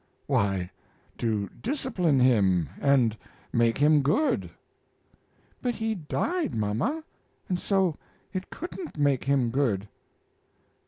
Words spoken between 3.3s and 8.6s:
make him good." "But he died, mama, and so it